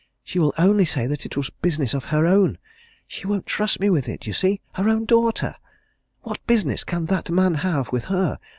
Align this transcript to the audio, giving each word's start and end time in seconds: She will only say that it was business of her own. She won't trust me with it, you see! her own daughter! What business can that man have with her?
She 0.23 0.39
will 0.39 0.55
only 0.57 0.85
say 0.85 1.05
that 1.05 1.27
it 1.27 1.37
was 1.37 1.51
business 1.51 1.93
of 1.93 2.05
her 2.05 2.25
own. 2.25 2.57
She 3.07 3.27
won't 3.27 3.45
trust 3.45 3.79
me 3.79 3.87
with 3.91 4.09
it, 4.09 4.25
you 4.25 4.33
see! 4.33 4.59
her 4.71 4.89
own 4.89 5.05
daughter! 5.05 5.53
What 6.23 6.43
business 6.47 6.83
can 6.83 7.05
that 7.05 7.29
man 7.29 7.53
have 7.61 7.91
with 7.91 8.05
her? 8.05 8.39